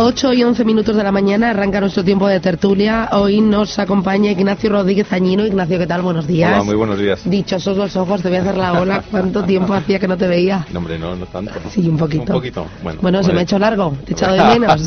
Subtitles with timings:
[0.00, 3.08] Ocho y 11 minutos de la mañana arranca nuestro tiempo de tertulia.
[3.14, 5.44] Hoy nos acompaña Ignacio Rodríguez Añino.
[5.44, 6.02] Ignacio, ¿qué tal?
[6.02, 6.52] Buenos días.
[6.52, 7.28] Hola, muy buenos días.
[7.28, 9.02] Dichosos los ojos, te voy a hacer la ola.
[9.10, 10.64] ¿Cuánto tiempo hacía que no te veía?
[10.72, 11.50] No, hombre, no, no tanto.
[11.70, 12.22] Sí, un poquito.
[12.22, 13.00] Un poquito, bueno.
[13.02, 14.86] Bueno, se me ha hecho largo, te he echado de menos.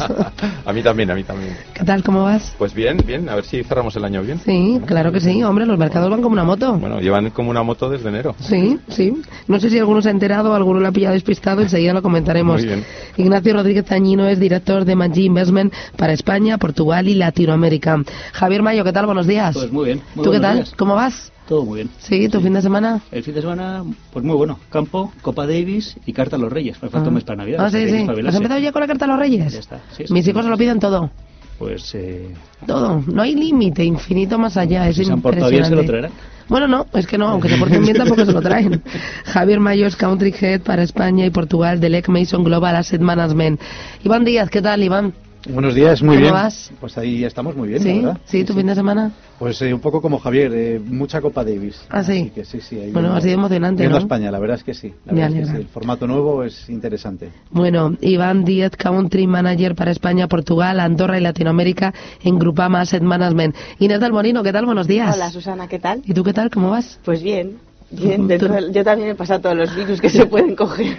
[0.66, 1.58] a mí también, a mí también.
[1.74, 2.56] ¿Qué tal, cómo vas?
[2.58, 4.40] Pues bien, bien, a ver si cerramos el año bien.
[4.40, 6.72] Sí, claro que sí, hombre, los mercados van como una moto.
[6.78, 8.34] Bueno, llevan como una moto desde enero.
[8.40, 9.22] Sí, sí.
[9.50, 12.62] No sé si alguno se ha enterado, alguno lo ha pillado despistado, enseguida lo comentaremos.
[12.62, 12.86] Muy bien.
[13.18, 18.04] Ignacio Rodríguez Añino es director de Maggi Investment para España, Portugal y Latinoamérica.
[18.34, 19.08] Javier Mayo, ¿qué tal?
[19.08, 19.56] Buenos días.
[19.56, 20.02] Pues muy bien.
[20.14, 20.58] muy ¿Tú qué tal?
[20.58, 20.74] días.
[20.78, 21.32] ¿Cómo vas?
[21.48, 21.90] Todo muy bien.
[21.98, 23.02] Sí, ¿tu fin de semana?
[23.12, 24.60] El fin de semana, pues muy bueno.
[24.70, 26.82] Campo, Copa Davis y Carta a los Reyes.
[26.84, 27.66] Me falta un mes para Navidad.
[27.66, 28.06] Ah, sí, sí.
[28.28, 29.52] ¿Has empezado ya con la carta a los Reyes?
[29.54, 30.14] Ya está, sí, sí.
[30.14, 31.10] Mis hijos se lo piden todo.
[31.58, 32.30] Pues eh,
[32.66, 33.04] Todo.
[33.08, 34.88] No hay límite, infinito más allá.
[34.88, 36.12] Es si se han portado bien, se lo traerán.
[36.48, 38.82] Bueno, no, es que no, aunque se porten bien tampoco se lo traen.
[39.26, 43.60] Javier Mayo es Country Head para España y Portugal del EC Mason Global Asset Management.
[44.04, 45.14] Iván Díaz, ¿qué tal, Iván?
[45.50, 46.34] Buenos días, muy ¿Cómo bien.
[46.34, 46.72] vas?
[46.80, 47.94] Pues ahí estamos muy bien, ¿Sí?
[48.00, 48.18] verdad.
[48.26, 48.44] ¿Sí?
[48.44, 49.12] ¿Tu fin de semana?
[49.40, 51.82] Pues eh, un poco como Javier, eh, mucha Copa Davis.
[51.90, 52.12] Ah, sí.
[52.22, 52.76] Así que sí, sí.
[52.76, 54.04] ahí Bueno, viendo- ha sido emocionante, viendo ¿no?
[54.04, 54.94] España, la verdad es que sí.
[55.06, 55.58] La verdad es que sí.
[55.58, 57.30] El formato nuevo es interesante.
[57.50, 61.92] Bueno, Iván Díaz, Country Manager para España, Portugal, Andorra y Latinoamérica
[62.24, 63.56] en Grupama Asset Management.
[63.80, 64.68] Inés del Molino, ¿qué tal?
[64.68, 65.16] Buenos días.
[65.16, 66.04] Hola Susana, ¿qué tal?
[66.06, 66.52] ¿Y tú qué tal?
[66.52, 67.00] ¿Cómo vas?
[67.04, 67.58] Pues bien,
[67.90, 68.28] bien.
[68.28, 70.98] Dentro del- yo también he pasado todos los virus que se pueden coger.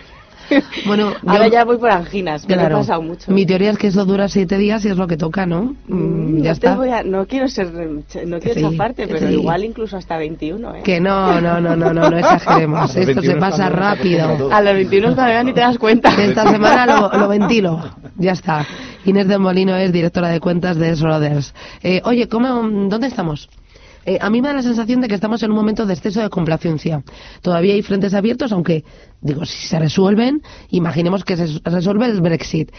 [0.87, 2.79] Bueno, Ahora yo- ya voy por anginas, me lo he Claro.
[2.79, 3.31] pasado mucho.
[3.31, 5.75] Mi teoría es que eso dura siete días y es lo que toca, ¿no?
[5.89, 6.75] Mm, Mm, ya está.
[6.77, 9.35] voy a- no quiero ser, no quiero sí, zafarte, pero sí.
[9.35, 10.81] igual incluso hasta 21, ¿eh?
[10.83, 12.91] Que no, no, no, no, no, no exageremos.
[12.97, 14.53] Esto se 21 pasa rápido.
[14.53, 16.11] A los 21 todavía ni te das cuenta.
[16.21, 17.81] Esta semana lo, lo ventilo.
[18.17, 18.67] Ya está.
[19.05, 21.55] Inés del Molino es directora de cuentas de Schroders.
[21.83, 22.49] Eh, oye, ¿cómo,
[22.89, 23.49] ¿dónde estamos?
[24.05, 26.21] Eh, a mí me da la sensación de que estamos en un momento de exceso
[26.21, 27.03] de complacencia.
[27.41, 28.85] Todavía hay frentes abiertos, aunque,
[29.21, 32.71] digo, si se resuelven, imaginemos que se resuelve el Brexit,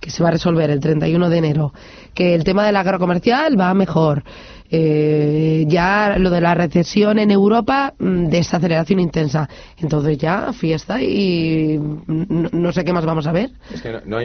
[0.00, 1.72] que se va a resolver el 31 de enero,
[2.14, 4.22] que el tema del agrocomercial va mejor,
[4.70, 9.48] eh, ya lo de la recesión en Europa, mm, desaceleración intensa.
[9.78, 13.50] Entonces ya, fiesta y no, no sé qué más vamos a ver.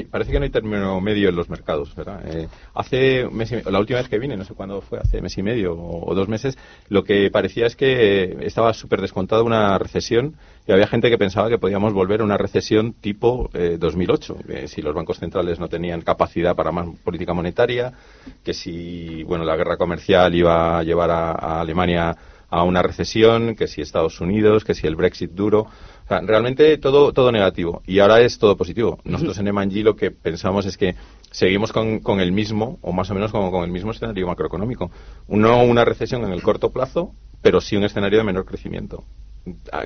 [0.10, 2.22] Parece que no hay término medio en los mercados, ¿verdad?
[2.28, 5.38] Eh, hace mes y la última vez que vine, no sé cuándo fue, hace mes
[5.38, 6.58] y medio o, o dos meses,
[6.90, 11.50] lo que parecía es que estaba súper descontada una recesión y había gente que pensaba
[11.50, 15.68] que podíamos volver a una recesión tipo eh, 2008, que si los bancos centrales no
[15.68, 17.94] tenían capacidad para más política monetaria,
[18.44, 22.16] que si, bueno, la guerra comercial iba a llevar a, a Alemania
[22.54, 25.62] a una recesión, que si Estados Unidos, que si el Brexit duro.
[25.62, 27.82] O sea, realmente todo, todo negativo.
[27.88, 29.00] Y ahora es todo positivo.
[29.06, 30.96] Nosotros en Emanji lo que pensamos es que
[31.32, 34.92] seguimos con, con el mismo, o más o menos con, con el mismo escenario macroeconómico.
[35.28, 39.04] No una recesión en el corto plazo, pero sí un escenario de menor crecimiento.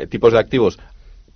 [0.09, 0.79] Tipos de activos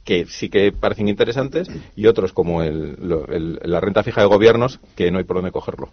[0.03, 2.97] que sí que parecen interesantes y otros como el-
[3.29, 5.89] el- la renta fija de gobiernos que no hay por dónde cogerlo.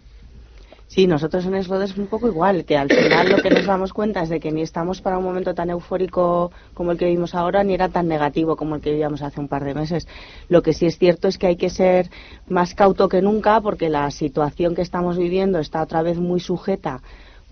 [0.87, 3.93] Sí, nosotros en Slodes es un poco igual, que al final lo que nos damos
[3.93, 7.35] cuenta es de que ni estamos para un momento tan eufórico como el que vivimos
[7.35, 10.07] ahora, ni era tan negativo como el que vivíamos hace un par de meses.
[10.47, 12.09] Lo que sí es cierto es que hay que ser
[12.47, 17.03] más cauto que nunca porque la situación que estamos viviendo está otra vez muy sujeta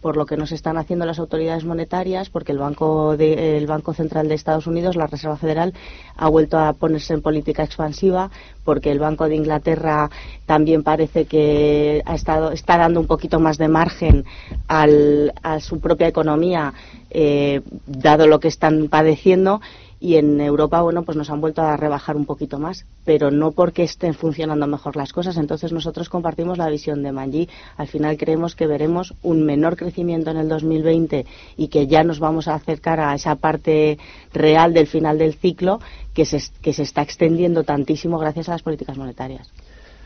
[0.02, 3.94] por lo que nos están haciendo las autoridades monetarias, porque el Banco, de- el Banco
[3.94, 5.74] Central de Estados Unidos, la Reserva Federal,
[6.16, 8.30] ha vuelto a ponerse en política expansiva,
[8.64, 10.10] porque el Banco de Inglaterra
[10.46, 14.26] también parece que ha estado, está dando un poquito más de margen
[14.68, 16.74] al- a su propia economía,
[17.10, 19.62] eh, dado lo que están padeciendo.
[20.00, 23.52] Y en Europa, bueno, pues nos han vuelto a rebajar un poquito más, pero no
[23.52, 25.38] porque estén funcionando mejor las cosas.
[25.38, 27.50] Entonces nosotros compartimos la visión de Manji.
[27.78, 31.26] Al final creemos que veremos un menor crecimiento en el 2020
[31.58, 33.98] y que ya nos vamos a acercar a esa parte
[34.34, 35.80] real del final del ciclo
[36.14, 39.50] que se, que se está extendiendo tantísimo gracias a las políticas monetarias.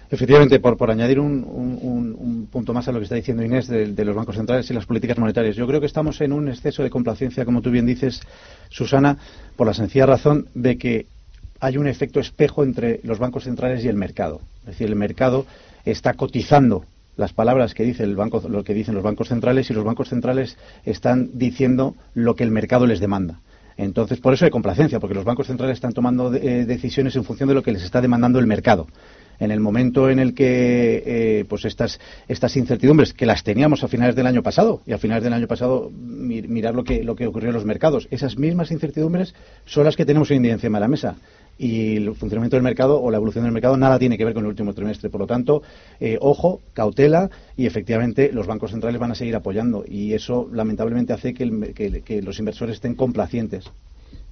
[0.10, 1.80] Efectivamente, por, por añadir un, un-
[2.18, 4.86] un punto más a lo que está diciendo Inés de, los bancos centrales y las
[4.86, 8.22] políticas monetarias, yo creo que estamos en un exceso de complacencia, como tú bien dices,
[8.70, 9.18] Susana,
[9.56, 11.06] por la sencilla razón de que
[11.60, 14.42] hay un efecto espejo entre los bancos centrales y el mercado.
[14.62, 15.46] Es decir, el mercado
[15.86, 16.86] está cotizando
[17.18, 20.10] las palabras que dice el banco, lo que dicen los bancos centrales y los bancos
[20.10, 23.40] centrales están diciendo lo que el mercado les demanda.
[23.78, 27.50] Entonces, por eso hay complacencia, porque los bancos centrales están tomando eh, decisiones en función
[27.50, 28.88] de lo que les está demandando el mercado.
[29.40, 33.88] En el momento en el que eh, pues estas, estas incertidumbres, que las teníamos a
[33.88, 37.16] finales del año pasado, y a finales del año pasado mi- mirar lo que, lo
[37.16, 39.34] que ocurrió en los mercados, esas mismas incertidumbres
[39.66, 41.16] son las que tenemos hoy en día de la mesa.
[41.58, 44.44] Y el funcionamiento del mercado o la evolución del mercado nada tiene que ver con
[44.44, 45.10] el último trimestre.
[45.10, 45.62] Por lo tanto,
[46.00, 49.84] eh, ojo, cautela y efectivamente los bancos centrales van a seguir apoyando.
[49.88, 53.66] Y eso lamentablemente hace que, el- que- que los inversores estén complacientes.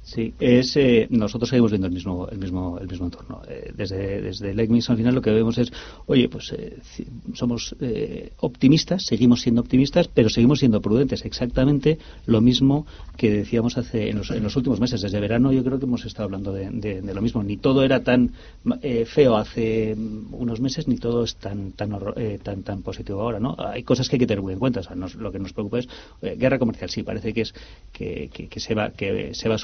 [0.02, 3.42] Sí, es, eh, nosotros seguimos viendo el mismo, el mismo, el mismo entorno.
[3.48, 5.72] Eh, desde, desde ECMIS al final lo que vemos es,
[6.08, 6.78] oye, pues eh,
[7.36, 11.26] somos eh, optimistas, seguimos siendo optimistas, pero seguimos siendo prudentes.
[11.26, 12.88] Exactamente lo mismo
[13.18, 15.02] que decíamos hace en los, en los últimos meses.
[15.02, 17.44] Desde verano yo creo que hemos estado hablando de, lo mismo.
[17.44, 18.32] Ni todo era tan
[18.82, 23.22] eh, feo hace mm, unos meses, ni todo es tan, tan, eh, tan, tan positivo
[23.22, 23.56] ahora, ¿no?
[23.60, 24.80] Hay cosas que hay que tener muy en cuenta.
[24.80, 25.88] O sea, nos- lo que nos preocupa es
[26.22, 26.90] guerra comercial.
[26.90, 27.54] Sí, parece que es
[27.92, 29.58] que, que- que se va que se va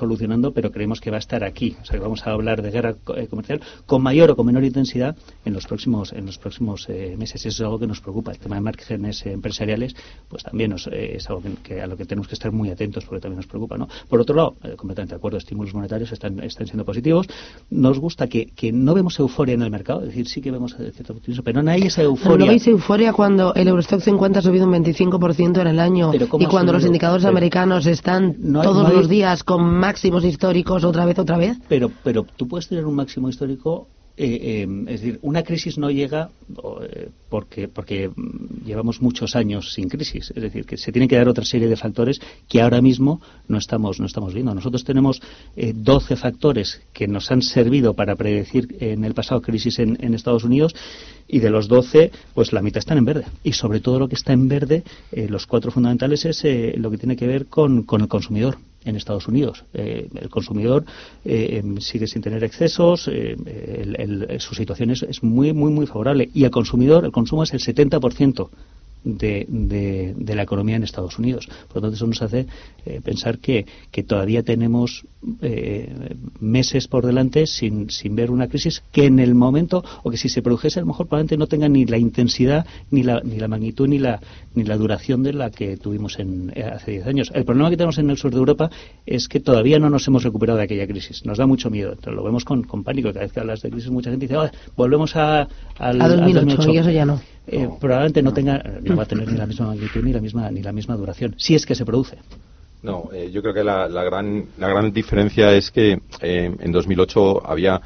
[0.53, 1.75] pero creemos que va a estar aquí.
[1.81, 4.63] O sea, que vamos a hablar de guerra eh, comercial con mayor o con menor
[4.63, 7.45] intensidad en los próximos en los próximos eh, meses.
[7.45, 8.31] Eso es algo que nos preocupa.
[8.31, 9.95] El tema de márgenes eh, empresariales,
[10.27, 12.69] pues también nos, eh, es algo que, que a lo que tenemos que estar muy
[12.69, 13.87] atentos porque también nos preocupa, ¿no?
[14.09, 17.27] Por otro lado, eh, completamente de acuerdo, estímulos monetarios están, están siendo positivos.
[17.69, 20.75] Nos gusta que, que no vemos euforia en el mercado, es decir, sí que vemos
[20.75, 22.45] cierto optimismo, pero no hay esa Pero euforia.
[22.45, 26.27] ¿No veis euforia cuando el Eurostock 50 ha subido un 25% en el año Pero
[26.27, 29.43] ¿cómo y cuando los indicadores Pero- americanos están No hay- todos no hay- los días
[29.43, 31.57] con máximos históricos otra vez, otra vez?
[31.67, 35.91] Pero, pero tú puedes tener un máximo histórico, eh, eh, es decir, una crisis no
[35.91, 36.29] llega
[36.83, 38.09] eh, porque, porque
[38.65, 40.31] llevamos muchos años sin crisis.
[40.35, 43.57] Es decir, que se tienen que dar otra serie de factores que ahora mismo no
[43.57, 44.53] estamos, no estamos viendo.
[44.53, 45.21] Nosotros tenemos
[45.55, 50.13] eh, 12 factores que nos han servido para predecir en el pasado crisis en, en
[50.13, 50.75] Estados Unidos
[51.27, 53.25] y de los 12, pues la mitad están en verde.
[53.43, 56.91] Y sobre todo lo que está en verde, eh, los cuatro fundamentales, es eh, lo
[56.91, 59.65] que tiene que ver con, con el consumidor en Estados Unidos.
[59.73, 60.85] Eh, el consumidor
[61.25, 63.35] eh, em, sigue sin tener excesos, eh,
[63.83, 63.95] el-
[64.29, 66.29] el- su situación es, es muy, muy, muy favorable.
[66.33, 68.49] Y el consumidor, el consumo es el 70%
[69.05, 71.47] de, de, de la economía en Estados Unidos.
[71.67, 72.47] Por lo tanto, eso nos hace
[72.85, 75.05] eh, pensar que, que todavía tenemos
[75.41, 80.17] eh, meses por delante sin, sin ver una crisis que en el momento, o que
[80.17, 83.37] si se produjese, a lo mejor probablemente no tenga ni la intensidad, ni la, ni
[83.37, 84.19] la magnitud, ni la,
[84.55, 87.31] ni la duración de la que tuvimos en, eh, hace 10 años.
[87.33, 88.69] El problema que tenemos en el sur de Europa
[89.05, 91.25] es que todavía no nos hemos recuperado de aquella crisis.
[91.25, 91.89] Nos da mucho miedo.
[91.91, 93.09] Entonces, lo vemos con, con pánico.
[93.09, 95.47] Cada vez que hablas de crisis, mucha gente dice, "Ah, volvemos a,
[95.77, 97.19] al, A al 2008, y eso ya no.
[97.47, 100.49] Eh, probablemente no tenga no va a tener ni la misma magnitud ni la misma
[100.51, 102.17] ni la misma duración si es que se produce
[102.81, 106.71] No, eh, yo creo que la, la gran, la gran diferencia es que eh, en
[106.71, 107.81] 2008 había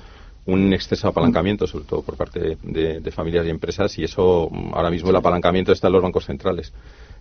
[0.46, 4.50] un exceso de apalancamiento, sobre todo por parte de, de familias y empresas, y eso
[4.52, 6.74] mm, ahora mismo el apalancamiento está en los bancos centrales.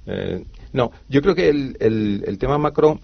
[0.06, 0.42] Eh,
[0.72, 2.98] no, yo creo que el, el- el tema macro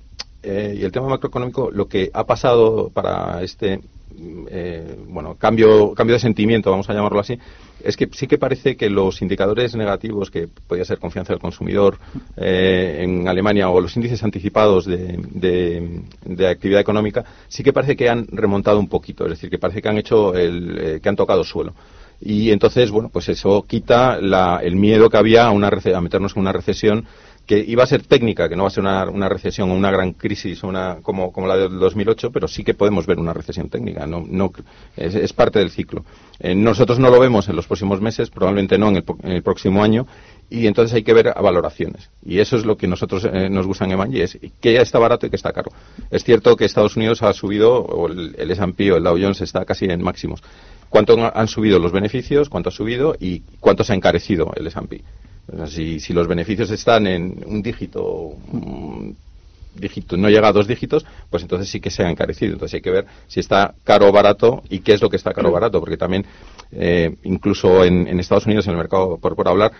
[0.44, 5.93] eh, y el tema macroeconómico, lo que ha pasado para este mm, eh, bueno cambio
[5.94, 7.39] cambio de sentimiento, vamos a llamarlo así,
[7.82, 11.98] es que sí que parece que los indicadores negativos, que podía ser confianza del consumidor
[12.36, 18.08] eh, en Alemania o los índices anticipados de, de- actividad económica, sí que parece que
[18.08, 21.17] han remontado un poquito, es decir, que parece que han hecho el, eh, que han
[21.17, 21.74] tocado suelo.
[22.20, 26.34] Y entonces, bueno, pues eso quita la- el miedo que había a, una a meternos
[26.36, 27.05] en una recesión
[27.46, 30.13] que iba a ser técnica, que no va a ser una, recesión o una gran
[30.13, 34.06] crisis una, como, la del 2008, pero sí que podemos ver una recesión técnica.
[34.06, 34.51] No, no,
[34.96, 36.05] es, es parte del ciclo.
[36.41, 40.06] Eh, nosotros no lo vemos en los próximos meses, probablemente no en el, próximo año,
[40.48, 42.10] y entonces hay que ver valoraciones.
[42.24, 44.98] Y eso es lo que nosotros eh, nos gusta en Emanji, es que ya está
[44.98, 45.70] barato y que está caro.
[46.10, 49.43] Es cierto que Estados Unidos ha subido, o el, el S&P o el Dow Jones
[49.43, 50.43] está casi en máximos.
[50.89, 52.48] ¿Cuánto han subido los beneficios?
[52.48, 53.17] ¿Cuánto ha subido?
[53.19, 55.03] ¿Y cuánto se ha encarecido el S&P?
[55.53, 58.36] O sea, si, si los beneficios están en un dígito,
[59.74, 62.53] dígito, no llega a dos dígitos, pues entonces sí que se ha encarecido.
[62.53, 65.32] Entonces hay que ver si está caro o barato y qué es lo que está
[65.32, 66.24] caro o barato, porque también,
[66.72, 69.72] eh, incluso en, en Estados Unidos, en el mercado, por, por hablar,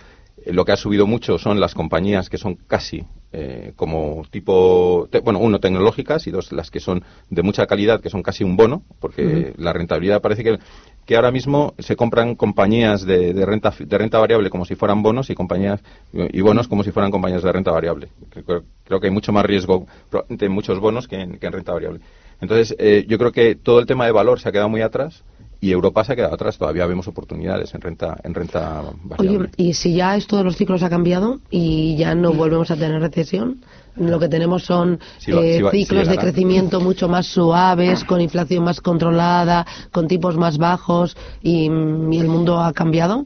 [0.43, 3.03] eh, lo que ha subido mucho son las compañías que son casi
[3.37, 8.09] eh, como tipo, bueno, uno, tecnológicas y dos, las que son de mucha calidad, que
[8.09, 10.57] son casi un bono, porque la rentabilidad parece que,
[11.05, 15.03] que ahora mismo se compran compañías de, de, renta, de renta variable como si fueran
[15.03, 18.07] bonos y compañías y bonos como si fueran compañías de renta variable.
[18.29, 19.85] Creo, creo que hay mucho más riesgo
[20.29, 21.99] de muchos bonos que en, que en renta variable.
[22.39, 25.23] Entonces, eh, yo creo que todo el tema de valor se ha quedado muy atrás
[25.61, 26.57] y Europa se ha quedado atrás.
[26.57, 29.37] Todavía vemos oportunidades en renta, en renta variable.
[29.39, 32.75] Oye, y si ya esto de los ciclos ha cambiado y ya no volvemos a
[32.75, 33.61] tener recesión,
[33.95, 34.99] lo que tenemos son
[35.33, 40.35] va- eh, va- ciclos de crecimiento mucho más suaves, con inflación más controlada, con tipos
[40.37, 43.25] más bajos y, y el mundo ha cambiado.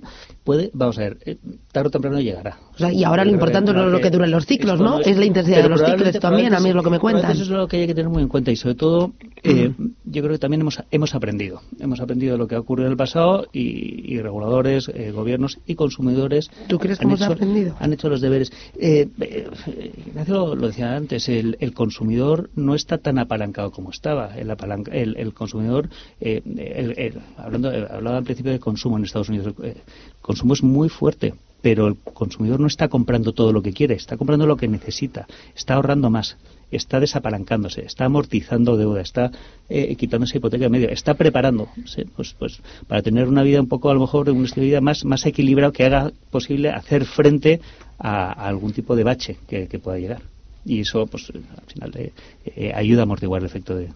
[0.49, 1.37] Puede, vamos a ver, eh,
[1.71, 2.57] tarde o temprano llegará.
[2.73, 4.99] O sea, y ahora lo importante no es lo que duren los ciclos, ¿no?
[4.99, 7.29] Es la intensidad de los ciclos también, a mí es lo que me cuentan.
[7.33, 9.11] Eso es lo que hay que tener muy en cuenta y sobre todo,
[9.43, 9.71] eh,
[10.05, 11.61] yo creo que también hemos, hemos aprendido.
[11.79, 15.75] Hemos aprendido lo que ha ocurrido en el pasado y, y reguladores, eh, gobiernos y
[15.75, 17.75] consumidores ¿Tú crees que han hemos hecho, aprendido?
[17.79, 18.51] han hecho los deberes.
[18.79, 19.47] Eh, eh,
[20.07, 24.35] Ignacio lo, lo decía antes, el, el consumidor no está tan apalancado como estaba.
[24.35, 25.89] El, apalanca- el, el consumidor,
[26.21, 26.41] eh,
[27.37, 29.53] hablando, hablaba al principio de consumo en Estados Unidos,
[30.21, 34.17] consumo es muy fuerte, pero el consumidor no está comprando todo lo que quiere, está
[34.17, 36.37] comprando lo que necesita, está ahorrando más,
[36.71, 39.31] está desapalancándose, está amortizando deuda, está
[39.67, 43.89] eh, quitándose hipoteca de medio, está preparándose pues, pues, para tener una vida un poco,
[43.89, 47.59] a lo mejor, un de vida más, más equilibrado que haga posible hacer frente
[47.97, 50.21] a, algún tipo de bache que, pueda llegar.
[50.65, 52.11] Y eso, pues, al final, eh,
[52.45, 53.89] eh, ayuda a amortiguar el efecto de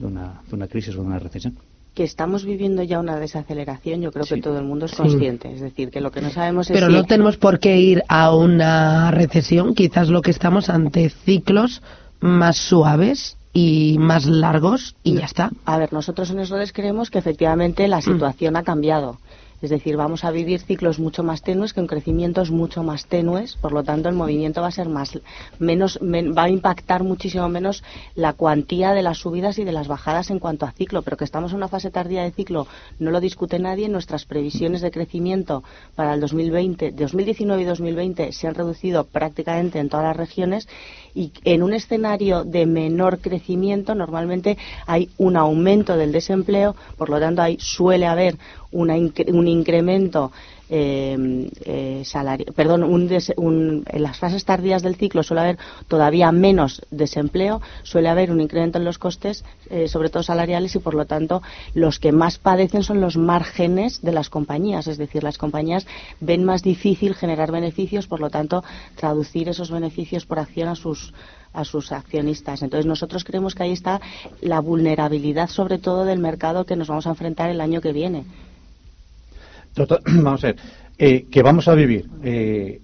[0.00, 1.56] una, de una crisis o de una recesión.
[2.00, 4.36] Que estamos viviendo ya una desaceleración, yo creo Sí.
[4.36, 5.52] que todo el mundo es consciente.
[5.52, 8.02] Es decir, que lo que no sabemos es Pero si no tenemos por qué ir
[8.08, 11.82] a una recesión, quizás lo que estamos ante ciclos
[12.20, 15.50] más suaves y más largos y ya está.
[15.66, 19.18] A ver, nosotros en Esrodes creemos que efectivamente la situación ha cambiado.
[19.62, 23.72] Es decir, vamos a vivir ciclos mucho más tenues, con crecimientos mucho más tenues, por
[23.72, 25.18] lo tanto el movimiento va a ser más
[25.58, 29.86] menos men- va a impactar muchísimo menos la cuantía de las subidas y de las
[29.86, 32.66] bajadas en cuanto a ciclo, pero que estamos en una fase tardía de ciclo
[32.98, 35.62] no lo discute nadie, nuestras previsiones de crecimiento
[35.94, 40.68] para el 2020, 2019 y 2020 se han reducido prácticamente en todas las regiones
[41.14, 47.18] y en un escenario de menor crecimiento normalmente hay un aumento del desempleo, por lo
[47.18, 48.36] tanto hay, suele haber
[48.72, 50.32] una un incremento
[50.70, 55.58] eh, eh, salari- perdón, un un- en las fases tardías del ciclo suele haber
[55.88, 60.78] todavía menos desempleo, suele haber un incremento en los costes, eh, sobre todo salariales, y
[60.78, 61.42] por lo tanto
[61.74, 65.86] los que más padecen son los márgenes de las compañías, es decir, las compañías
[66.20, 68.62] ven más difícil generar beneficios, por lo tanto
[68.96, 71.12] traducir esos beneficios por acción a sus
[71.52, 72.62] a sus accionistas.
[72.62, 74.00] Entonces nosotros creemos que ahí está
[74.40, 78.22] la vulnerabilidad sobre todo del mercado que nos vamos a enfrentar el año que viene.
[79.74, 80.56] Total- vamos a ver,
[80.98, 82.80] eh, que vamos a vivir eh,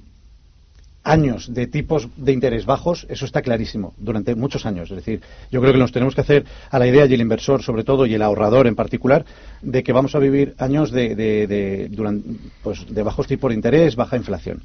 [1.04, 4.90] años de tipos de interés bajos, eso está clarísimo, durante muchos años.
[4.90, 5.20] Es decir,
[5.52, 8.06] yo creo que nos tenemos que hacer a la idea, y el inversor sobre todo,
[8.06, 9.24] y el ahorrador en particular,
[9.62, 12.24] de que vamos a vivir años de, de, de- duran-
[12.62, 14.62] pues, de bajos tipos de interés, baja inflación.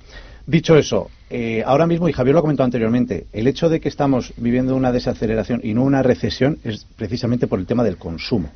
[0.48, 3.90] Dicho eso, eh, ahora mismo, y Javier lo ha comentado anteriormente, el hecho de que
[3.90, 8.50] estamos viviendo una desaceleración y no una recesión es precisamente por el tema del consumo.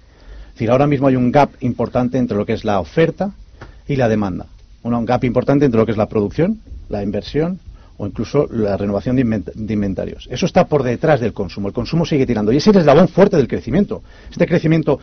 [0.47, 3.33] Es decir, ahora mismo hay un gap importante entre lo que es la oferta
[3.87, 4.47] y la demanda.
[4.83, 7.59] Un gap importante entre lo que es la producción, la inversión
[7.97, 10.27] o incluso la renovación de inventarios.
[10.29, 11.69] Eso está por detrás del consumo.
[11.69, 12.51] El consumo sigue tirando.
[12.51, 14.03] Y ese es el eslabón fuerte del crecimiento.
[14.29, 14.99] Este crecimiento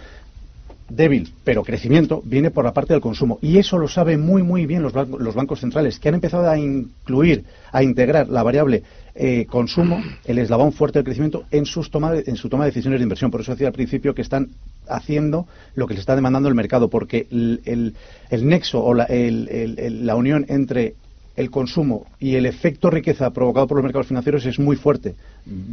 [0.97, 3.39] débil, pero crecimiento, viene por la parte del consumo.
[3.43, 6.49] Y eso lo saben muy, muy bien los, ban- los bancos centrales, que han empezado
[6.49, 8.83] a incluir, a integrar la variable
[9.15, 12.71] eh, consumo, el eslabón fuerte del crecimiento, en, sus toma de- en su toma de
[12.71, 13.31] decisiones de inversión.
[13.31, 14.49] Por eso decía al principio que están
[14.89, 17.95] haciendo lo que les está demandando el mercado, porque el, el-
[18.31, 20.95] el nexo o la, el- la unión entre
[21.37, 25.15] el consumo y el efecto riqueza provocado por los mercados financieros es muy fuerte.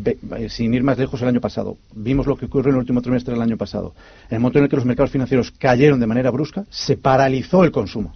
[0.06, 1.78] Eh, sin ir más lejos, el año pasado.
[1.94, 3.94] Vimos lo que ocurrió en el último trimestre del año pasado.
[4.30, 7.63] En el momento en el que los mercados financieros cayeron de manera brusca, se paralizó
[7.63, 8.13] el consumo.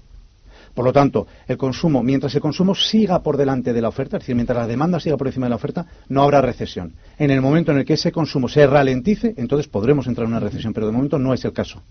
[0.73, 4.23] Por lo tanto, el consumo, mientras el consumo siga por delante de la oferta, es
[4.23, 6.93] decir, mientras la demanda siga por encima de la oferta, no habrá recesión.
[7.19, 10.39] En el momento en el que ese consumo se ralentice, entonces podremos entrar en una
[10.39, 11.83] recesión, pero de momento no es el caso.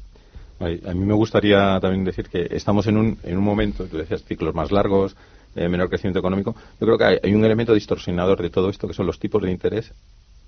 [0.59, 4.23] A mí me gustaría también decir que estamos en un, en un momento, tú decías
[4.23, 5.17] ciclos más largos,
[5.55, 6.55] eh, menor crecimiento económico.
[6.81, 9.43] Yo creo que hay, hay un elemento distorsionador de todo esto que son los tipos
[9.43, 9.93] de interés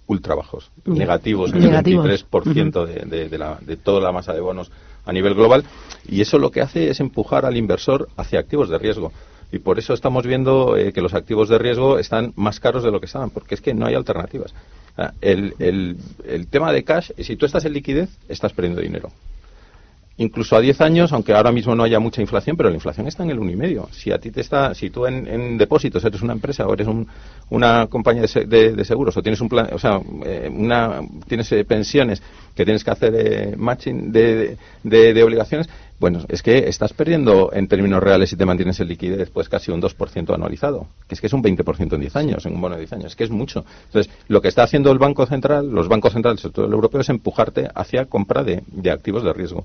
[0.06, 4.40] ultra bajos, negativos, en el 23% de, de, de, la, de toda la masa de
[4.40, 4.70] bonos
[5.06, 5.64] a nivel global.
[6.06, 9.12] Y eso lo que hace es empujar al inversor hacia activos de riesgo.
[9.52, 12.90] Y por eso estamos viendo eh, que los activos de riesgo están más caros de
[12.90, 14.52] lo que estaban, porque es que no hay alternativas.
[14.96, 19.11] Ah, El, el, el tema de cash, si tú estás en liquidez, estás perdiendo dinero.
[20.16, 23.25] Incluso a 10 años, aunque ahora mismo no haya mucha inflación, pero la inflación está
[23.25, 23.90] en el 1,5.
[23.90, 26.87] Si a ti te está, si tú en, depósitos eres una empresa o eres
[27.50, 32.23] una compañía de, seguros o tienes un plan, o sea, eh, una, tienes eh, pensiones
[32.54, 35.68] que tienes que hacer eh, matching de, de, obligaciones,
[35.99, 39.73] bueno, es que estás perdiendo en términos reales si te mantienes en liquidez pues casi
[39.73, 42.75] un 2% anualizado, que es que es un 20% en 10 años, en un bono
[42.75, 43.64] de 10 años, es que es mucho.
[43.87, 47.00] Entonces, lo que está haciendo el Banco Central, los bancos centrales, sobre todo el europeo,
[47.00, 49.64] es empujarte hacia compra de, de activos de riesgo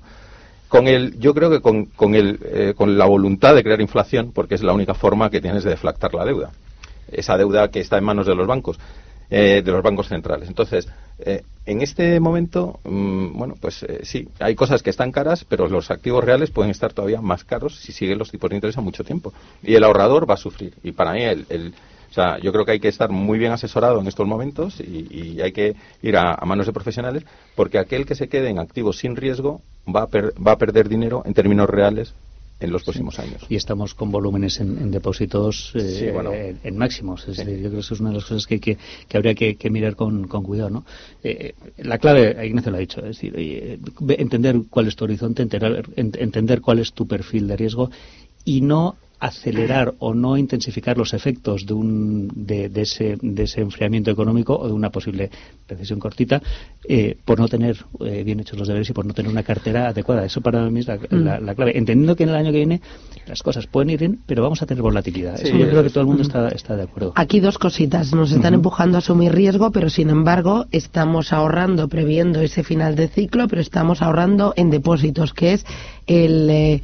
[0.70, 4.30] con el, yo creo que con, con, el, eh, con la voluntad de crear inflación,
[4.32, 6.52] porque es la única forma que tienes de deflactar la deuda.
[7.10, 8.78] Esa deuda que está en manos de los bancos,
[9.30, 10.48] eh, de los bancos centrales.
[10.48, 15.68] Entonces, eh, en este momento, mm, bueno, pues sí, hay cosas que están caras, pero
[15.68, 18.80] los activos reales pueden estar todavía más caros si siguen los tipos de interés a
[18.80, 19.32] mucho tiempo.
[19.64, 20.74] Y el ahorrador va a sufrir.
[20.84, 21.74] Y para mí, el
[22.10, 25.40] o sea, yo creo que hay que estar muy bien asesorado en estos momentos y,
[25.40, 27.24] hay que ir a, manos de profesionales
[27.54, 31.22] porque aquel que se quede en activos sin riesgo va a, va a perder dinero
[31.24, 32.14] en términos reales
[32.60, 33.42] en los próximos años.
[33.48, 37.26] Y estamos con volúmenes en, depósitos eh, en, máximos.
[37.26, 38.76] yo creo que eso es una de las cosas que, que,
[39.14, 40.68] habría que, mirar con, cuidado.
[40.70, 40.84] ¿no?
[41.24, 45.88] Eh, la clave, Ignacio lo ha dicho, es decir, entender cuál es tu horizonte, entender,
[45.96, 47.90] entender cuál es tu perfil de riesgo
[48.44, 54.10] y no acelerar o no intensificar los efectos de, un, de, ese, de ese enfriamiento
[54.10, 55.30] económico o de una posible
[55.68, 56.42] recesión cortita
[56.88, 59.88] eh, por no tener eh, bien hechos los deberes y por no tener una cartera
[59.88, 60.24] adecuada.
[60.24, 61.54] Eso para mí es la, mm.
[61.54, 61.76] clave.
[61.76, 62.80] Entendiendo que en el año que viene
[63.26, 65.38] las cosas pueden ir bien, pero vamos a tener volatilidad.
[65.38, 67.12] Eso yo creo que todo el mundo está, está de acuerdo.
[67.14, 68.14] Aquí dos cositas.
[68.14, 73.08] Nos están empujando a asumir riesgo, pero sin embargo estamos ahorrando, previendo ese final de
[73.08, 75.66] ciclo, pero estamos ahorrando en depósitos, que es
[76.06, 76.48] el...
[76.48, 76.82] Eh,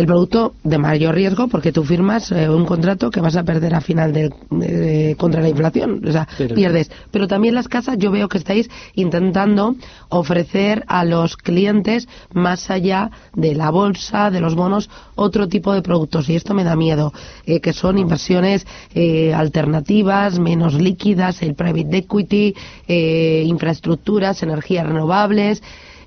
[0.00, 3.74] el producto de mayor riesgo porque tú firmas eh, un contrato que vas a perder
[3.74, 6.90] a final de, contra la inflación, o sea, pierdes.
[7.10, 9.76] Pero también las casas yo veo que estáis intentando
[10.08, 15.82] ofrecer a los clientes más allá de la bolsa, de los bonos, otro tipo de
[15.82, 17.12] productos y esto me da miedo,
[17.44, 22.54] eh, que son inversiones eh, alternativas, menos líquidas, el private equity,
[22.88, 25.62] infraestructuras, energías renovables.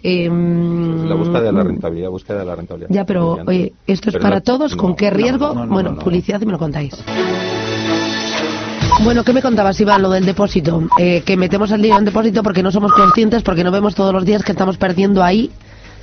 [0.06, 2.90] Em, la búsqueda de la rentabilidad, búsqueda de la rentabilidad.
[2.92, 4.76] Ya, pero oye, ¿esto es para todos?
[4.76, 5.54] ¿Con qué riesgo?
[5.68, 6.94] bueno, publicidad y me lo contáis.
[9.02, 10.84] Bueno, ¿qué me contabas, Iván, lo del depósito?
[11.00, 14.14] Eh, que metemos el dinero en depósito porque no somos conscientes, porque no vemos todos
[14.14, 15.50] los días que estamos perdiendo ahí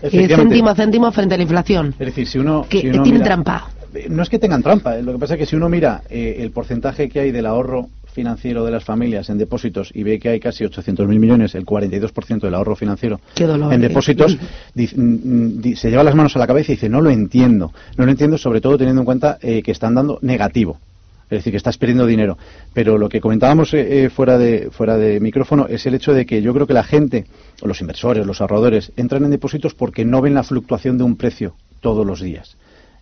[0.03, 1.95] eh, céntimo a céntimo frente a la inflación.
[1.99, 2.67] Es decir, si uno...
[2.69, 3.69] Que tiene trampa.
[4.09, 6.51] No es que tengan trampa, eh, lo que pasa es que si uno mira el
[6.53, 10.41] porcentaje que hay del ahorro financiero de las familias en depósitos y ve que hay
[10.41, 13.89] casi 800.000 millones, el 42% del ahorro financiero en ¿eh?
[13.89, 14.37] depósitos,
[14.75, 17.73] mm, se lleva las manos a la cabeza y dice, no lo entiendo.
[17.97, 20.79] No lo entiendo sobre todo teniendo en cuenta eh, que están dando negativo.
[21.25, 22.37] Es decir, que estás perdiendo dinero.
[22.75, 26.43] Pero lo que comentábamos eh, fuera, de, fuera de micrófono es el hecho de que
[26.43, 27.25] yo creo que la gente,
[27.63, 31.17] o los inversores, los ahorradores, entran en depósitos porque no ven la fluctuación de un
[31.17, 32.57] precio todos los días.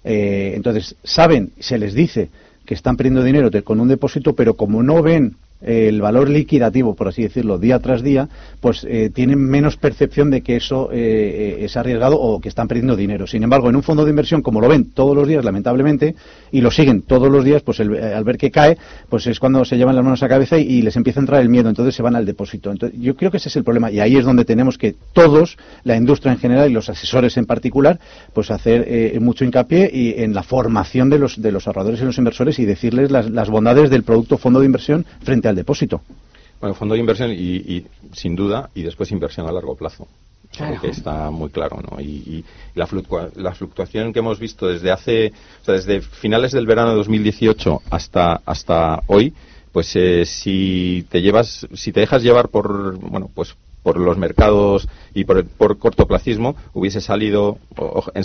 [0.05, 2.29] entonces, saben, se les dice
[2.69, 7.09] que están perdiendo dinero con un depósito, pero como no ven el valor liquidativo, por
[7.09, 8.29] así decirlo, día tras día,
[8.61, 12.69] pues eh, tienen menos percepción de que eso eh, eh, es arriesgado o que están
[12.69, 13.27] perdiendo dinero.
[13.27, 16.15] Sin embargo, en un fondo de inversión, como lo ven todos los días, lamentablemente,
[16.53, 19.77] y lo siguen todos los días, pues al ver que cae, pues es cuando se
[19.77, 22.03] llevan las manos a la cabeza y, les empieza a entrar el miedo, entonces se
[22.03, 22.73] van al depósito.
[22.99, 25.97] Yo creo que ese es el problema y ahí es donde tenemos que todos, la
[25.97, 27.99] industria en general y los asesores en particular,
[28.33, 32.17] pues hacer mucho hincapié y en la formación de los, de los ahorradores y los
[32.17, 36.01] inversores y decirles las, las bondades del producto fondo de inversión frente al depósito.
[36.61, 40.09] Bueno, fondo de inversión y, sin duda, y después inversión a largo plazo.
[40.81, 42.01] que está muy claro, ¿no?
[42.01, 45.33] Y, la, fluctuación que hemos visto desde hace,
[45.63, 49.35] o sea, desde finales del verano de 2018 hasta hasta hoy,
[49.73, 54.89] pues eh, si te llevas, si te dejas llevar por, bueno, pues por los mercados
[55.15, 57.59] y por, por cortoplacismo, hubiese salido,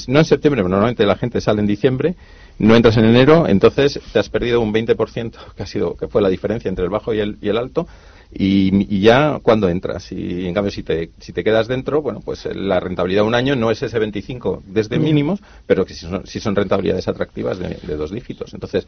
[0.07, 2.15] no en septiembre, normalmente la gente sale en diciembre,
[2.59, 6.21] no entras en enero, entonces te has perdido un 20%, que ha sido que fue
[6.21, 7.87] la diferencia entre el bajo y el, y el alto,
[8.31, 10.11] y, ya cuando entras.
[10.11, 13.35] Y en cambio, si te, si te quedas dentro, bueno, pues la rentabilidad de un
[13.35, 17.95] año no es ese 25 desde mínimos, pero que sí son, son rentabilidades atractivas de,
[17.95, 18.53] dos dígitos.
[18.53, 18.87] Entonces,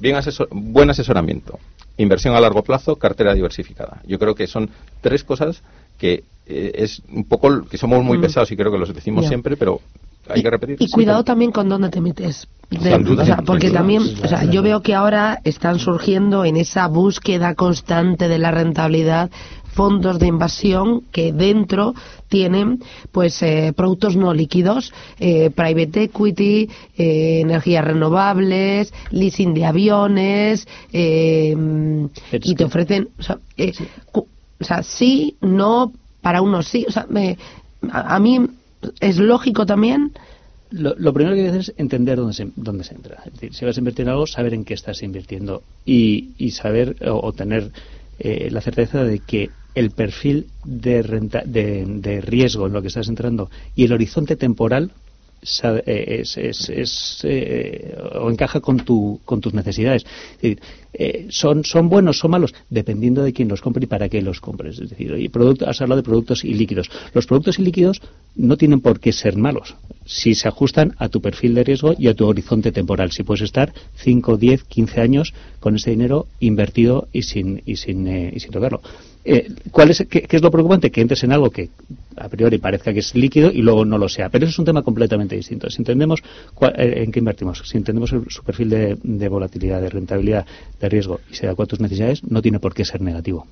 [0.00, 1.58] bien asesor, buen asesoramiento,
[1.96, 4.02] inversión a largo plazo, cartera diversificada.
[4.06, 5.62] Yo creo que son tres cosas
[5.98, 8.22] que eh, es un poco que somos muy mm.
[8.22, 9.80] pesados y creo que los decimos siempre, pero
[10.28, 10.76] hay que repetir.
[10.78, 12.48] Y cuidado también con dónde te metes.
[13.44, 18.38] porque también, o sea, yo veo que ahora están surgiendo en esa búsqueda constante de
[18.38, 19.30] la rentabilidad
[19.72, 21.94] fondos de inversión que dentro
[22.28, 30.68] tienen pues eh, productos no líquidos, eh, private equity, eh, energías renovables, leasing de aviones
[30.92, 33.38] y te ofrecen, o sea,
[34.12, 37.36] o sea, sí, no, para unos sí, o sea, me,
[37.90, 38.38] a, mí
[39.00, 40.12] ¿Es lógico también?
[40.70, 43.22] Lo, primero que hay que hacer es entender dónde se, dónde se entra.
[43.26, 46.52] Es decir, si vas a invertir en algo, saber en qué estás invirtiendo y, y
[46.52, 47.70] saber o, tener
[48.18, 52.88] eh, la certeza de que el perfil de, renta, de, de, riesgo en lo que
[52.88, 54.92] estás entrando y el horizonte temporal
[55.42, 60.04] es eh, o encaja con, tu, con tus necesidades.
[60.40, 64.40] Eh, son, son buenos, son malos, dependiendo de quién los compre y para qué los
[64.40, 64.78] compres.
[64.78, 66.90] Es decir, y producto, has hablado de productos ilíquidos.
[67.12, 68.00] Los productos ilíquidos
[68.36, 69.74] no tienen por qué ser malos
[70.04, 73.12] si se ajustan a tu perfil de riesgo y a tu horizonte temporal.
[73.12, 78.06] Si puedes estar 5, 10, 15 años con ese dinero invertido y sin, y sin,
[78.06, 78.80] y sin tocarlo.
[79.24, 80.90] Eh, ¿cuál es, qué, es lo preocupante?
[80.90, 81.70] Que entres en algo que
[82.16, 84.28] a priori parezca que es líquido y luego no lo sea.
[84.28, 85.70] Pero eso es un tema completamente distinto.
[85.70, 86.20] Si entendemos
[86.76, 90.46] eh, en qué invertimos, si entendemos su perfil de, de, volatilidad, de rentabilidad,
[90.80, 93.46] de riesgo y se da cuenta tus necesidades, no tiene por qué ser negativo.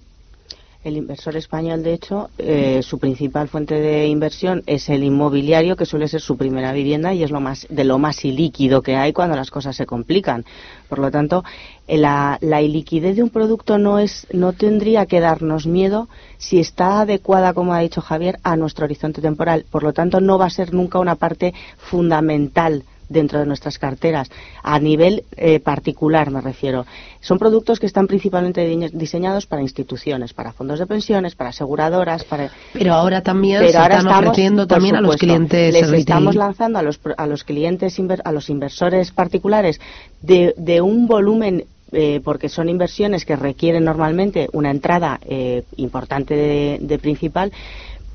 [0.83, 5.85] El inversor español, de hecho, eh, su principal fuente de inversión es el inmobiliario, que
[5.85, 9.13] suele ser su primera vivienda y es lo más, de lo más ilíquido que hay
[9.13, 10.47] cuando las cosas se complican.
[10.89, 11.45] Por lo tanto,
[11.87, 17.03] eh, la, iliquidez de un producto no, es, no tendría que darnos miedo si está
[17.03, 19.67] adecuada, como ha dicho Javier, a nuestro horizonte temporal.
[19.71, 24.31] Por lo tanto, no va a ser nunca una parte fundamental dentro de nuestras carteras,
[24.63, 26.87] a nivel eh, particular me refiero.
[27.21, 32.51] Son productos que están principalmente diseñados para instituciones, para fondos de pensiones, para aseguradoras, para...
[32.73, 36.99] Pero ahora también se están ofreciendo también a los clientes Les estamos lanzando a los,
[37.17, 39.81] a los clientes, a los inversores particulares
[40.23, 46.37] de, de un volumen eh, porque son inversiones que requieren normalmente una entrada eh, importante
[46.37, 47.51] de, de, principal,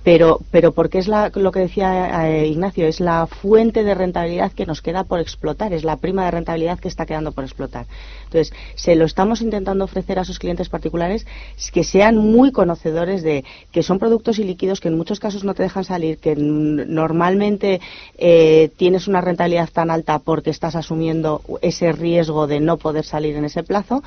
[0.06, 4.68] pero, pero porque es lo que decía eh, Ignacio, es la fuente de rentabilidad que
[4.68, 7.88] nos queda por explotar, es la prima de rentabilidad que está quedando por explotar.
[8.36, 11.26] Entonces, se lo estamos intentando ofrecer a sus clientes particulares
[11.72, 15.64] que sean muy conocedores de que son productos ilíquidos que en muchos casos no te
[15.64, 17.80] dejan salir, que normalmente
[18.18, 23.38] eh, tienes una rentabilidad tan alta porque estás asumiendo ese riesgo de no poder salir
[23.38, 24.04] en ese plazo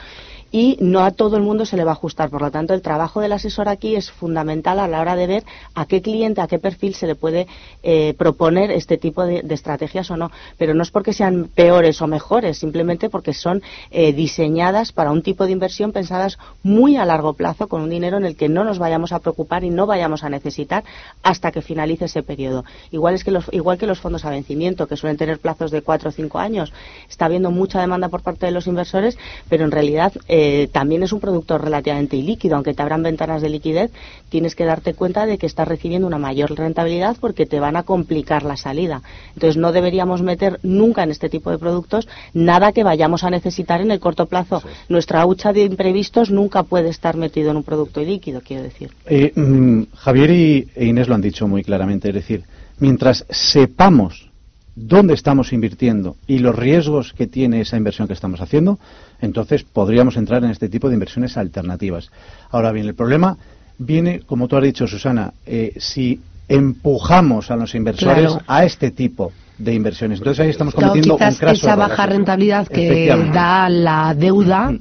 [0.50, 2.30] y no a todo el mundo se le va a ajustar.
[2.30, 5.44] Por lo tanto, el trabajo del asesor aquí es fundamental a la hora de ver
[5.74, 7.46] a qué cliente, a qué perfil se le puede
[7.82, 10.30] eh, proponer este tipo de, estrategias o no.
[10.56, 15.22] Pero no es porque sean peores o mejores, simplemente porque son eh, diseñadas para un
[15.22, 18.64] tipo de inversión pensadas muy a largo plazo, con un dinero en el que no
[18.64, 20.82] nos vayamos a preocupar y no vayamos a necesitar
[21.22, 22.64] hasta que finalice ese periodo.
[22.90, 25.82] Igual, es que los, igual que los fondos a vencimiento, que suelen tener plazos de
[25.82, 26.72] cuatro o cinco años,
[27.08, 29.16] está habiendo mucha demanda por parte de los inversores,
[29.48, 33.50] pero en realidad eh, también es un producto relativamente ilíquido, aunque te abran ventanas de
[33.50, 33.92] liquidez,
[34.30, 37.84] tienes que darte cuenta de que estás recibiendo una mayor rentabilidad porque te van a
[37.84, 39.02] complicar la salida.
[39.34, 43.80] Entonces no deberíamos meter nunca en este tipo de productos nada que vayamos a necesitar
[43.80, 44.62] en el corto plazo.
[44.88, 48.90] Nuestra hucha de imprevistos nunca puede estar metido en un producto ilíquido, quiero decir.
[49.04, 52.44] Eh, mm, Javier y e Inés lo han dicho muy claramente, es decir,
[52.78, 54.30] mientras sepamos
[54.74, 58.78] dónde estamos invirtiendo y los riesgos que tiene esa inversión que estamos haciendo,
[59.20, 62.10] entonces podríamos entrar en este tipo de inversiones alternativas.
[62.50, 63.36] Ahora bien, el problema
[63.76, 69.32] viene, como tú has dicho, Susana, eh, si empujamos a los inversores a este tipo
[69.58, 70.18] de inversiones.
[70.18, 74.72] Entonces ahí estamos cometiendo un esa baja rentabilidad que da la deuda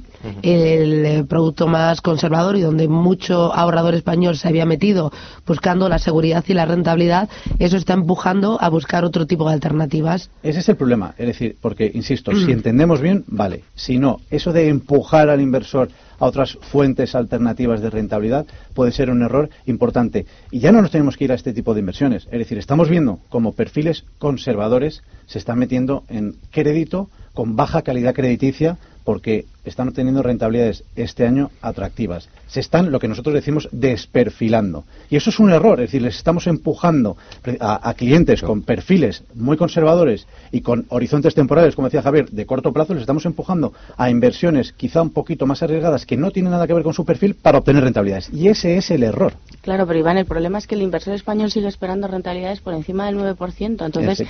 [0.42, 5.12] el producto más conservador y donde mucho ahorrador español se había metido
[5.46, 7.28] buscando la seguridad y la rentabilidad,
[7.58, 10.30] eso está empujando a buscar otro tipo de alternativas.
[10.42, 13.64] Ese es el problema, es decir, porque, insisto, si entendemos bien, vale.
[13.74, 19.10] Si no, eso de empujar al inversor a otras fuentes alternativas de rentabilidad puede ser
[19.10, 20.26] un error importante.
[20.50, 22.26] Y ya no nos tenemos que ir a este tipo de inversiones.
[22.30, 28.14] Es decir, estamos viendo como perfiles conservadores se están metiendo en crédito con baja calidad
[28.14, 32.28] crediticia porque están obteniendo rentabilidades este año atractivas.
[32.48, 34.84] Se están, lo que nosotros decimos, desperfilando.
[35.10, 37.16] Y eso es un error, es decir, les estamos empujando
[37.60, 42.72] a, clientes con perfiles muy conservadores y con horizontes temporales, como decía Javier, de corto
[42.72, 46.66] plazo, les estamos empujando a inversiones quizá un poquito más arriesgadas que no tienen nada
[46.66, 48.30] que ver con su perfil para obtener rentabilidades.
[48.32, 49.34] Y ese es el error.
[49.62, 53.06] Claro, pero Iván, el problema es que el inversor español sigue esperando rentabilidades por encima
[53.06, 53.84] del 9%.
[53.84, 54.26] Entonces,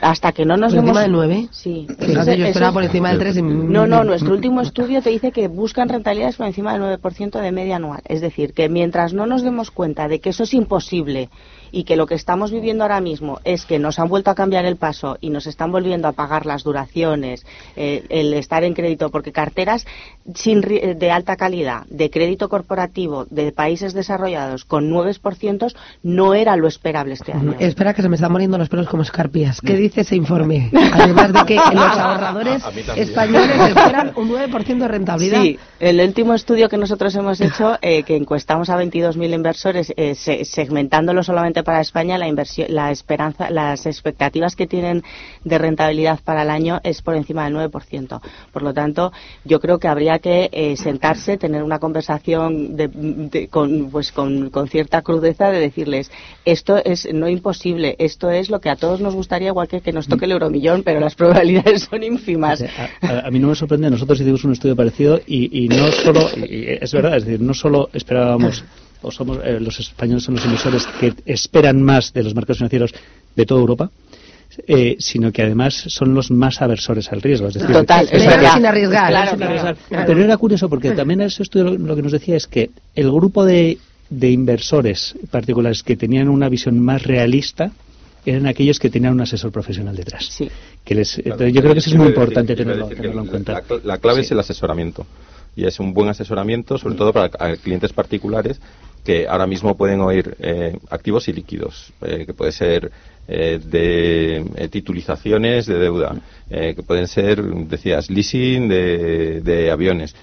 [0.00, 1.48] hasta que no nos ¿Por encima del 9?
[1.52, 1.86] Sí.
[1.88, 3.42] yo esperaba por encima del 3 y...
[3.42, 7.52] No, no, nuestro último estudio te dice que buscan rentabilidades por encima del 9% de
[7.52, 8.02] media anual.
[8.04, 11.30] Es decir, que mientras no nos demos cuenta de que eso es imposible
[11.72, 14.64] y que lo que estamos viviendo ahora mismo es que nos han vuelto a cambiar
[14.64, 17.44] el paso y nos están volviendo a pagar las duraciones,
[17.76, 19.86] eh, el estar en crédito, porque carteras
[20.34, 26.68] sin, de alta calidad, de crédito corporativo, de países desarrollados con 9% no era lo
[26.68, 27.54] esperable este año.
[27.58, 29.60] Espera que se me están muriendo los pelos como escarpias.
[29.60, 30.70] ¿Qué dice ese informe?
[30.92, 32.62] Además de que los ahorradores
[32.96, 35.42] españoles esperan un 9% de rentabilidad.
[35.42, 40.14] Sí, el último estudio que nosotros hemos hecho, eh, que encuestamos a 22.000 inversores, eh,
[40.14, 45.02] segmentándolo solamente para España la inversión, la esperanza, las expectativas que tienen
[45.44, 48.20] de rentabilidad para el año es por encima del 9%.
[48.52, 49.12] Por lo tanto,
[49.44, 52.76] yo creo que habría que eh, sentarse, tener una conversación
[53.50, 56.10] con, pues con, cierta crudeza de decirles
[56.44, 59.92] esto es no imposible, esto es lo que a todos nos gustaría, igual que que
[59.92, 62.62] nos toque el euromillón, pero las probabilidades son ínfimas.
[63.00, 67.16] A, mí no me sorprende, nosotros hicimos un estudio parecido y, no solo, es verdad,
[67.16, 68.64] es decir, no solo esperábamos
[69.02, 72.94] o somos eh, los españoles son los emisores que esperan más de los mercados financieros
[73.34, 73.90] de toda Europa,
[74.66, 77.48] eh, sino que además son los más aversores al riesgo.
[77.48, 79.76] Es decir, Total, sin arriesgar.
[79.88, 83.44] Pero era curioso porque también ese estudio lo, que nos decía es que el grupo
[83.44, 83.78] de,
[84.10, 87.70] de inversores particulares que tenían una visión más realista
[88.26, 90.26] eran aquellos que tenían un asesor profesional detrás.
[90.28, 90.50] Sí.
[90.84, 93.62] Que les, yo creo que eso es muy importante tenerlo, en cuenta.
[93.84, 95.06] La, clave es el asesoramiento.
[95.54, 98.60] Y es un buen asesoramiento, sobre todo para clientes particulares
[99.04, 102.90] que ahora mismo pueden oír eh, activos y líquidos, eh, que puede ser
[103.26, 106.16] eh, de titulizaciones de deuda,
[106.48, 110.14] que pueden ser, decías, leasing de, aviones.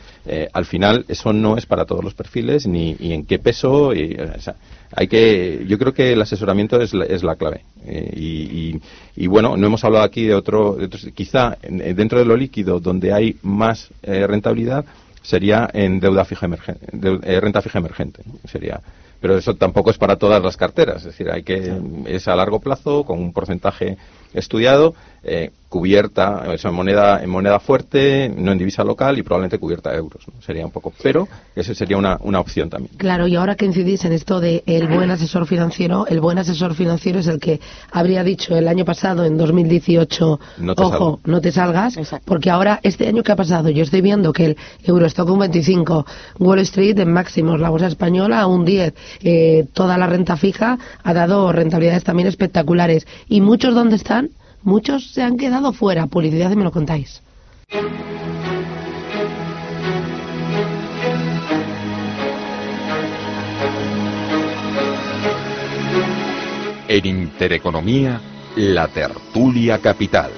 [0.53, 3.93] al final, eso no es para todos los perfiles, ni en qué peso.
[3.93, 4.17] Y,
[4.91, 7.61] hay que, yo creo que el asesoramiento es la, es la clave.
[7.85, 8.81] Y,
[9.15, 13.13] y, bueno, no hemos hablado aquí de otro, de quizá dentro de lo líquido, donde
[13.13, 14.83] hay más rentabilidad,
[15.25, 16.88] sería en deuda fija emergente,
[17.23, 18.21] eh, renta fija emergente.
[18.45, 18.79] Sería,
[19.19, 20.97] pero eso tampoco es para todas las carteras.
[20.97, 21.73] Es decir, hay que
[22.05, 23.97] es a largo plazo con un porcentaje
[24.36, 24.93] estudiado,
[25.24, 29.98] eh, cubierta en moneda, en moneda fuerte, no en divisa local y probablemente cubierta de
[29.98, 30.24] euros.
[30.39, 30.93] Sería un poco.
[31.04, 32.95] Pero esa sería una, una opción también.
[32.95, 36.76] Claro, y ahora que incidís en esto de el buen asesor financiero, el buen asesor
[36.76, 37.60] financiero es el que
[37.91, 40.39] habría dicho el año pasado, en 2018,
[40.78, 44.45] ojo, no te salgas, porque ahora, este año que ha pasado, yo estoy viendo que
[44.45, 46.06] el euro está con un 25,
[46.39, 48.93] Wall Street en máximos, la bolsa española a un 10,
[49.24, 53.06] eh, toda la renta fija ha dado rentabilidades también espectaculares.
[53.28, 54.24] ¿Y muchos dónde están?
[54.65, 56.08] Muchos se han quedado fuera.
[56.08, 57.21] Publicidad y me lo contáis.
[66.88, 68.19] En Intereconomía,
[68.56, 70.32] la tertulia capital.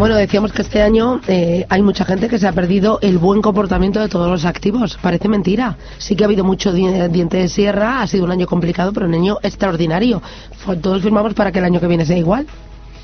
[0.00, 3.42] Bueno, decíamos que este año eh, hay mucha gente que se ha perdido el buen
[3.42, 4.98] comportamiento de todos los activos.
[5.02, 5.76] Parece mentira.
[5.98, 9.12] Sí que ha habido mucho diente de sierra, ha sido un año complicado, pero un
[9.12, 10.22] año extraordinario.
[10.80, 12.46] Todos firmamos para que el año que viene sea igual.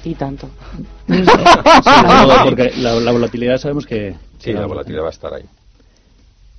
[0.05, 0.49] Y tanto.
[1.07, 4.15] porque la, volatilidad sabemos que...
[4.39, 5.45] Sí, la volatilidad va a estar ahí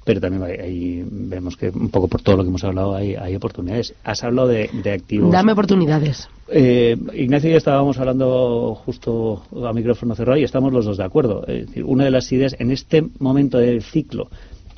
[0.08, 3.36] pero también ahí vemos que un poco por todo lo que hemos hablado hay, hay
[3.36, 3.94] oportunidades.
[4.06, 5.34] Has hablado de, activos.
[5.34, 6.30] Dame oportunidades.
[6.48, 11.04] Eh, Ignacio y yo estábamos hablando justo a micrófono cerrado y estamos los dos de
[11.04, 11.46] acuerdo.
[11.46, 14.30] Es decir, una de las ideas en este momento del ciclo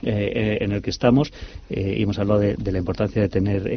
[0.02, 1.32] eh, eh, en el que estamos
[1.70, 3.68] eh, y hemos hablado de, la importancia de tener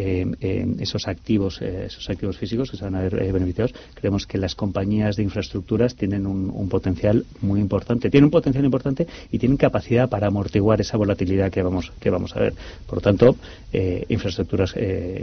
[0.81, 3.75] esos activos esos activos físicos que se van a ver beneficiados.
[3.95, 9.07] Creemos que las compañías de infraestructuras tienen un, potencial muy importante tienen un potencial importante
[9.31, 12.55] y tienen capacidad para amortiguar esa volatilidad que vamos que vamos a ver.
[12.87, 13.37] Por lo tanto
[14.09, 14.75] infraestructuras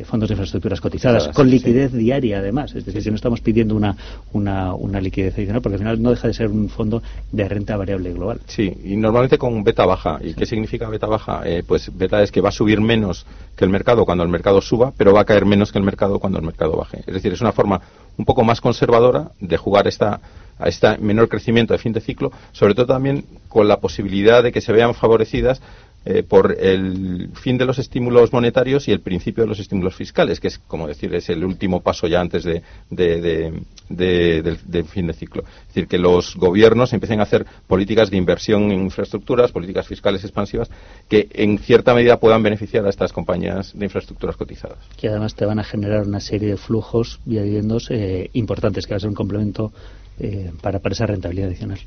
[0.06, 2.76] fondos de infraestructuras cotizadas con liquidez diaria además.
[2.76, 3.96] Es decir si no estamos pidiendo una,
[4.34, 7.78] una, una liquidez adicional porque al final no deja de ser un fondo de renta
[7.78, 8.42] variable global.
[8.48, 10.20] Sí y normalmente con beta baja.
[10.22, 13.26] Y qué significa beta baja, eh, pues beta es que va a subir menos
[13.56, 16.20] que el mercado cuando el mercado suba, pero va a caer menos que el mercado
[16.20, 17.04] cuando el mercado baje.
[17.06, 17.82] Es decir, es una forma
[18.18, 20.20] un poco más conservadora de jugar esta,
[20.58, 24.52] a este menor crecimiento de fin de ciclo, sobre todo también con la posibilidad de
[24.52, 25.62] que se vean favorecidas
[26.06, 30.40] eh, por el fin de los estímulos monetarios y el principio de los estímulos fiscales,
[30.40, 35.44] que es, como decir, es el último paso ya antes de, del, fin de ciclo.
[35.44, 40.24] Es decir, que los gobiernos empiecen a hacer políticas de inversión en infraestructuras, políticas fiscales
[40.24, 40.70] expansivas,
[41.10, 44.80] que en cierta medida puedan beneficiar a estas compañías de infraestructuras cotizadas.
[44.98, 48.94] Que además te van a generar una serie de flujos y dividendos eh, importantes, que
[48.94, 49.74] va a ser un complemento
[50.20, 51.80] eh, para, para esa rentabilidad adicional.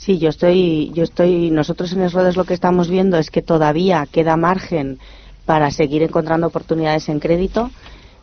[0.00, 4.08] Sí, yo estoy, yo estoy, nosotros en Esrodes lo que estamos viendo es que todavía
[4.10, 4.98] queda margen
[5.44, 7.70] para seguir encontrando oportunidades en crédito.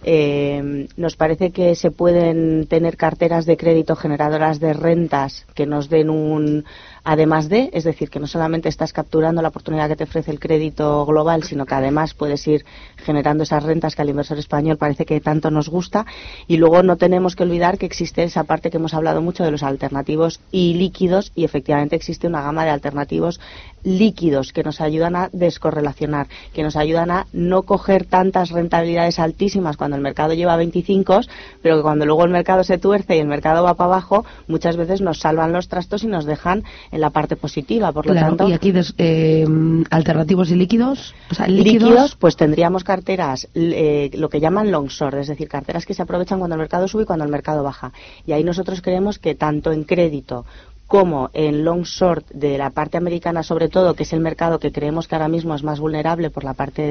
[0.01, 5.87] Eh, nos parece que se pueden tener carteras de crédito generadoras de rentas que nos
[5.87, 6.65] den un
[7.07, 10.41] además de, es decir, que no solamente estás capturando la oportunidad que te ofrece el
[10.41, 12.65] crédito global, sino que además puedes ir
[12.97, 16.05] generando esas rentas que al inversor español parece que tanto nos gusta.
[16.47, 19.51] Y luego no tenemos que olvidar que existe esa parte que hemos hablado mucho de
[19.51, 23.39] los alternativos y líquidos y efectivamente existe una gama de alternativos
[23.83, 29.77] líquidos que nos ayudan a descorrelacionar, que nos ayudan a no coger tantas rentabilidades altísimas
[29.77, 31.21] cuando el mercado lleva 25,
[31.61, 34.75] pero que cuando luego el mercado se tuerce y el mercado va para abajo, muchas
[34.75, 36.65] veces nos salvan los trastos y nos dejan
[36.97, 37.91] la parte positiva.
[37.91, 39.45] Por lo Claro, tanto, y aquí des- eh,
[39.89, 44.87] alternativos y líquidos, o sea, líquidos, líquidos, pues tendríamos carteras, eh, lo que llaman long
[44.87, 47.63] short, es decir, carteras que se aprovechan cuando el mercado sube y cuando el mercado
[47.63, 47.91] baja.
[48.25, 50.45] Y ahí nosotros creemos que tanto en crédito
[50.87, 54.71] como en long short de la parte americana sobre todo, que es el mercado que
[54.71, 56.81] creemos que ahora mismo es más vulnerable por la parte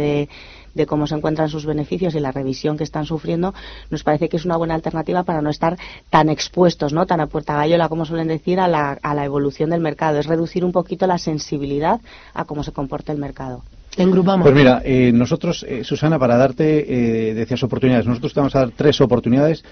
[0.75, 3.55] de, cómo se encuentran sus beneficios y la revisión que están sufriendo,
[3.91, 5.79] nos parece que es una buena alternativa para no estar
[6.11, 7.07] tan expuestos, ¿no?
[7.07, 10.19] tan a puerta gallola, como suelen decir, a la, a la evolución del mercado.
[10.19, 12.01] Es reducir un poquito la sensibilidad
[12.35, 13.63] a cómo se comporta el mercado.
[14.45, 18.61] Pues mira, eh, nosotros, eh, Susana, para darte, eh, decías oportunidades, nosotros te vamos a
[18.61, 19.65] dar tres oportunidades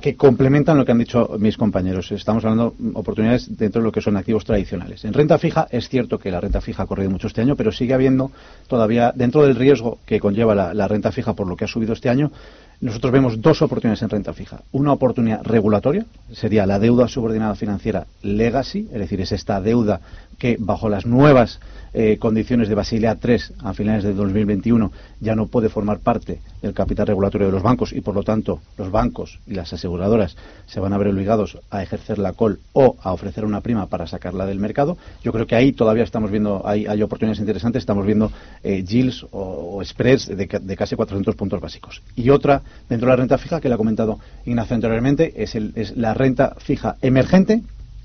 [0.00, 2.10] que complementan lo que han dicho mis compañeros.
[2.12, 5.04] Estamos hablando de oportunidades dentro de lo que son activos tradicionales.
[5.04, 7.72] En renta fija es cierto que la renta fija ha corrido mucho este año, pero
[7.72, 8.30] sigue habiendo
[8.68, 11.92] todavía, dentro del riesgo que conlleva la, la renta fija por lo que ha subido
[11.92, 12.30] este año,
[12.80, 14.62] nosotros vemos dos oportunidades en renta fija.
[14.72, 20.00] Una oportunidad regulatoria, sería la deuda subordinada financiera legacy, es decir, es esta deuda
[20.38, 21.60] que bajo las nuevas
[21.96, 26.74] eh, condiciones de Basilea III a finales de 2021 ya no puede formar parte del
[26.74, 30.80] capital regulatorio de los bancos y por lo tanto los bancos y las aseguradoras se
[30.80, 34.44] van a ver obligados a ejercer la call o a ofrecer una prima para sacarla
[34.44, 34.96] del mercado.
[35.22, 38.32] Yo creo que ahí todavía estamos viendo, hay, oportunidades interesantes, estamos viendo
[38.64, 38.82] eh,
[39.30, 42.02] o, o spreads de, de casi 400 puntos básicos.
[42.16, 45.72] Y otra dentro de la renta fija que le ha comentado Ignacio anteriormente es, el-
[45.76, 47.62] es la renta fija emergente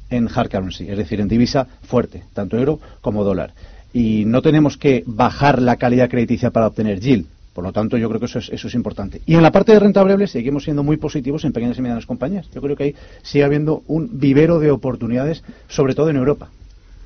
[0.09, 3.53] en hard currency, es decir, en divisa fuerte, tanto euro como dólar.
[3.93, 7.25] Y no tenemos que bajar la calidad crediticia para obtener yield.
[7.53, 9.21] Por lo tanto, yo creo que eso es, eso es importante.
[9.25, 12.05] Y en la parte de renta variable seguimos siendo muy positivos en pequeñas y medianas
[12.05, 12.49] compañías.
[12.53, 16.49] Yo creo que ahí sigue habiendo un vivero de oportunidades, sobre todo en Europa.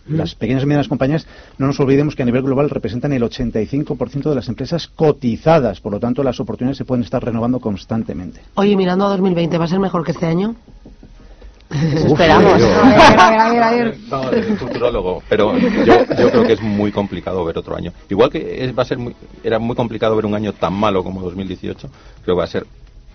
[0.08, 1.26] Las pequeñas y medianas compañías,
[1.58, 5.80] no nos olvidemos que a nivel global representan el 85% de las empresas cotizadas.
[5.80, 8.42] Por lo tanto, las oportunidades se pueden estar renovando constantemente.
[8.56, 10.56] Oye, mirando a 2020, ¿va a ser mejor que este año?
[11.74, 12.60] Eso esperamos.
[12.60, 13.98] yo- A ver, a ver, a ver, a ver.
[14.10, 15.84] No, de futurólogo, pero yo,
[16.20, 17.92] yo creo que es muy complicado ver otro año.
[18.10, 21.04] Igual que es- va a ser muy, era muy complicado ver un año tan malo
[21.04, 21.90] como 2018,
[22.24, 22.66] creo que va a ser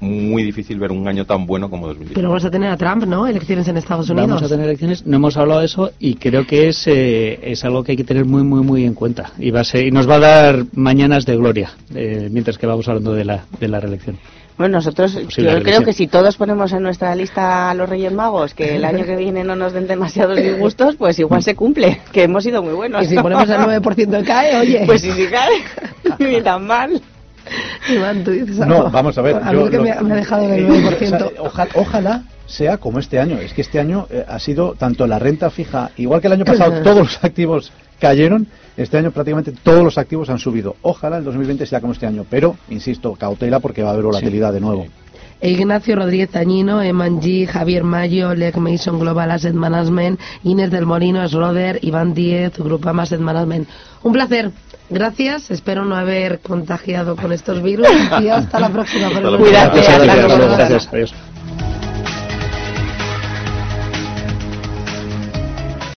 [0.01, 2.15] muy difícil ver un año tan bueno como 2018.
[2.21, 3.27] Pero vas a tener a Trump, ¿no?
[3.27, 4.29] Elecciones en Estados Unidos.
[4.29, 7.65] Vamos a tener elecciones, no hemos hablado de eso y creo que es, eh, es
[7.65, 9.33] algo que hay que tener muy, muy, muy en cuenta.
[9.41, 12.67] Y, va a ser, y nos va a dar mañanas de gloria eh, mientras que
[12.69, 14.19] vamos hablando de la, de la reelección.
[14.59, 18.55] Bueno, nosotros, yo creo que si todos ponemos en nuestra lista a los Reyes Magos
[18.55, 22.25] que el año que viene no nos den demasiados disgustos, pues igual se cumple, que
[22.25, 23.05] hemos sido muy buenos.
[23.05, 24.83] Y si ponemos el 9% cae, oye.
[24.85, 25.63] Pues si se cae,
[26.19, 27.01] ni tan mal.
[27.89, 29.37] Iván, tú dices No, vamos a ver.
[29.37, 30.99] A yo mí que lo- me, ha- me ha dejado en el eh, 9%.
[30.99, 33.39] o sea, ojalá, ojalá sea como este año.
[33.39, 36.45] Es que este año eh, ha sido tanto la renta fija, igual que el año
[36.45, 40.77] pasado todos los activos cayeron, este año prácticamente todos los activos han subido.
[40.83, 44.53] Ojalá el 2020 sea como este año, pero, insisto, cautela porque va a haber volatilidad
[44.53, 44.87] de nuevo.
[45.41, 51.27] Ignacio Rodríguez Tañino, Eman G, Javier Mayo, Leg Mason Global Asset Management, Inés del Molino,
[51.29, 53.69] Schroeder, Iván Díez, Grupama Asset Management.
[54.03, 54.51] Un placer.
[54.91, 55.51] Gracias.
[55.51, 57.89] Espero no haber contagiado con estos virus
[58.21, 59.11] y hasta la próxima.
[59.11, 61.15] Cuídate, gracias.